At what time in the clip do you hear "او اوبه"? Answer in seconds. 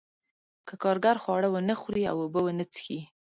2.11-2.41